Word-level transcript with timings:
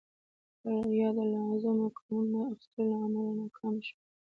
یا 0.99 1.09
د 1.17 1.19
لازمو 1.33 1.87
ګامونو 1.95 2.27
نه 2.31 2.41
اخیستو 2.51 2.81
له 2.89 2.95
امله 3.05 3.31
ناکام 3.39 3.75
شول. 3.87 4.01